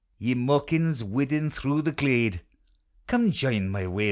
[0.17, 2.41] Ye maukins whiddin through the glade,
[3.05, 3.99] Come join my wail.